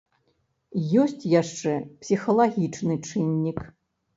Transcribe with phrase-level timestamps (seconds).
[1.01, 3.59] Ёсць яшчэ псіхалагічны чыннік.